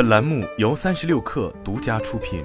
[0.00, 2.42] 本栏目由三十六氪独家出品。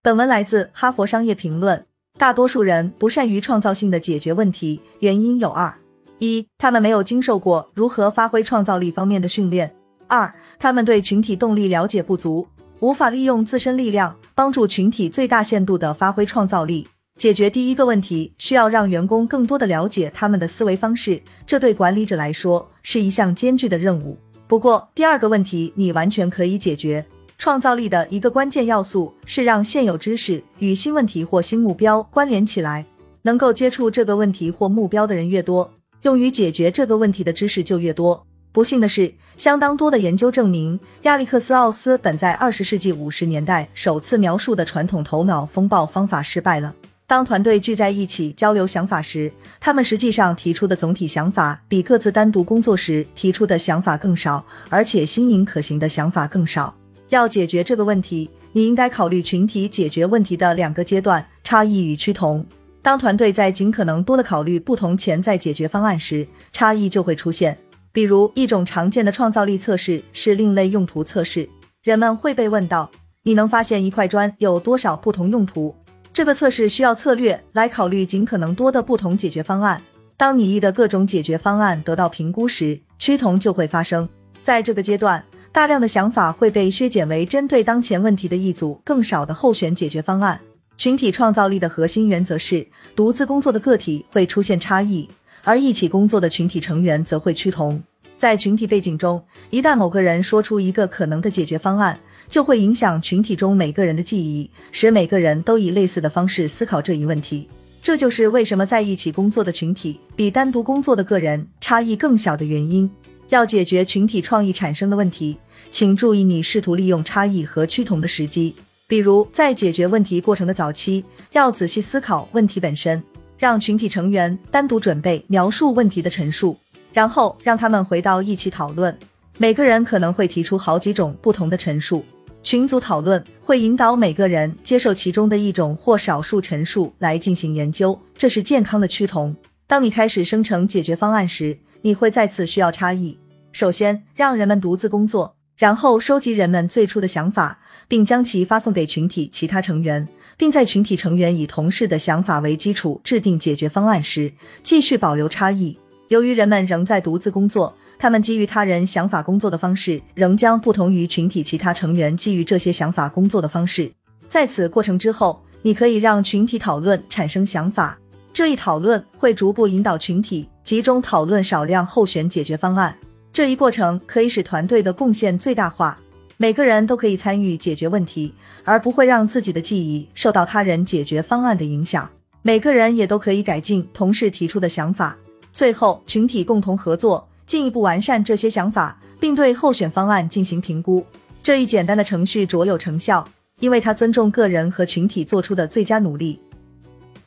[0.00, 1.78] 本文来自《哈佛商业评论》。
[2.18, 5.78] 大多数人不善于创造性的解决问题，原因有二：
[6.20, 9.68] 一，他们没有经受过如何发挥创造力方面的训练；
[10.08, 12.48] 二，他们对群体动力了解不足，
[12.80, 16.88] 无法利用自身力量帮助群体最大限度的发挥创造力。
[17.22, 24.18] 解决第一个问题，需要让员工更多的了解他们的思维方式，这对管理者来说是一项艰巨的任务。
[24.48, 27.06] 不过，第二个问题你完全可以解决。
[27.38, 32.84] 创造力的一个关键要素是让现有知识与新问题或新目标关联起来。
[33.22, 38.26] 能够接触这个问题或目标的人越多，用于解决这个问题的知识就越多。
[38.50, 46.74] 不幸的是，相当多的研究证明，亚历克斯·奥斯本在二十世纪五十年代首次描述的传统头脑风暴方法失败了。
[47.06, 56.74] 当团队聚在一起交流想法时，他们实际上提出的总体想法比各自单独工作时提出的想法更少，而且新颖可行的想法更少。
[57.10, 62.46] 要解决这个问题，你应该考虑群体解决问题的两个阶段：差异与趋同。
[62.80, 67.58] 当团队在尽可能多的考虑不同潜在解决方案时，差异就会出现。
[67.92, 71.46] 比如，一种常见的创造力测试是另类用途测试。
[71.82, 72.90] 人们会被问到
[73.24, 75.76] ：“你能发现一块砖有多少不同用途？”
[76.12, 79.82] 这个测试需要策略来考虑尽可能多的不同解决方案。
[80.18, 84.06] 当你意的各种解决方案得到评估时，趋同就会发生。
[84.42, 90.38] 在这个阶段，大量的想法会被削减为针对当前问题的一组更少的候选解决方案。
[90.76, 95.08] 群体创造力的核心原则是，独自工作的个体会出现差异，
[95.42, 97.82] 而一起工作的群体成员则会趋同。
[98.18, 107.48] 在群体背景中，一旦某个人说出一个可能的解决方案，就会影响群体中每个人的记忆，使每个人都以类似的方式思考这一问题。
[107.82, 112.88] 这就是为什么在一起工作的群体比单独工作的个人差异更小的原因。
[113.28, 115.38] 要解决群体创意产生的问题，
[115.70, 118.54] 请注意你试图利用差异和趋同的时机。
[118.86, 123.02] 比如，在解决问题过程的早期，要仔细思考问题本身，
[123.38, 126.58] 让群体成员单独准备描述问题的陈述，
[126.92, 128.94] 然后让他们回到一起讨论。
[129.38, 132.04] 每个人可能会提出好几种不同的陈述。
[132.42, 139.34] 群组讨论会引导每个人接受其中的一种或少数陈述来进行研究，这是健康的趋同。
[139.66, 143.16] 当你开始生成解决方案时，你会再次需要差异。
[143.52, 150.06] 首先，让人们独自工作，然后收集人们最初的想法，并将其发送给群体其他成员，
[150.36, 154.32] 并在群体成员以同事的想法为基础制定解决方案时，
[154.62, 155.78] 继续保留差异。
[156.08, 157.74] 由于人们仍在独自工作。
[158.02, 163.92] 他们基于他人想法工作的方式，仍将不同于群体其他成员基于这些想法工作的方式。
[164.28, 167.96] 在此过程之后，你可以让群体讨论产生想法。
[168.32, 172.98] 这一讨论会逐步引导群体集中讨论少量候选解决方案。
[173.32, 175.96] 这一过程可以使团队的贡献最大化。
[176.38, 182.10] 每个人都可以参与解决问题，而不会让自己的记忆受到他人解决方案的影响。
[182.42, 185.16] 每个人也都可以改进同事提出的想法。
[185.52, 187.28] 最后，群体共同合作。
[187.52, 191.04] 进一步完善这些想法，并对候选方案进行评估。
[191.42, 193.28] 这一简单的程序卓有成效，
[193.60, 196.40] 因为他尊重个人和群体做出的最佳努力，